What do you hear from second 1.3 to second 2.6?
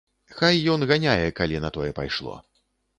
калі на тое пайшло.